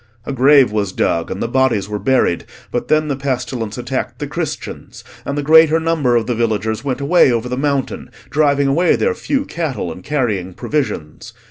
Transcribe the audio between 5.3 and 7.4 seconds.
the greater number of the villagers went away